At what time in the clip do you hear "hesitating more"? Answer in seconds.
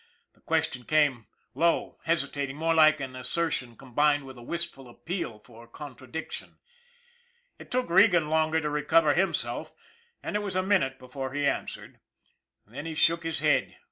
2.05-2.73